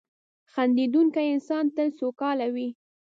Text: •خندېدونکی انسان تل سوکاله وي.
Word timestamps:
•خندېدونکی 0.53 1.25
انسان 1.35 1.65
تل 1.75 1.89
سوکاله 1.99 2.47
وي. 2.55 2.69